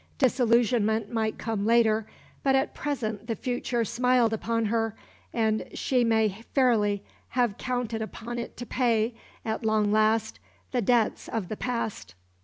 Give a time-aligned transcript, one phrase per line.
[0.17, 2.07] Disillusionment might come later,
[2.41, 4.95] but at present the future smiled upon her;
[5.31, 9.13] and she may fairly have counted upon it to pay,
[9.45, 10.39] at long last,
[10.71, 12.15] the debts of the past.